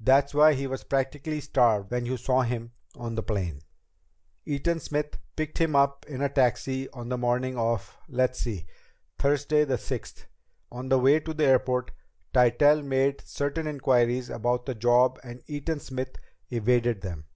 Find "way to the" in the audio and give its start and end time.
10.98-11.44